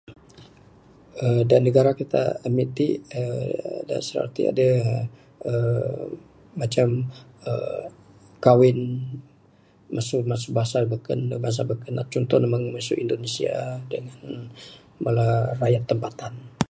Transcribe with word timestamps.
uhh 1.23 1.41
Da 1.51 1.57
negara 1.67 1.91
kita'k, 1.99 2.31
amik 2.47 2.67
tik, 2.77 2.93
uhh 3.21 3.79
da' 3.89 4.03
sarawak 4.07 4.31
tik, 4.35 4.47
aduh 4.51 4.75
uhh 5.49 5.97
macam 6.61 6.87
uhh 7.47 7.83
kawin 8.45 8.79
masu 9.95 10.17
mas 10.31 10.43
bansa 10.55 10.77
da 10.83 10.91
bekun. 10.93 11.19
Conto 12.13 12.35
ne 12.39 12.47
meng 12.53 12.65
masu 12.75 12.93
Indonesia, 13.03 13.53
aduh 13.75 14.45
bala 15.05 15.27
rakyat 15.61 15.83
tempatan. 15.91 16.33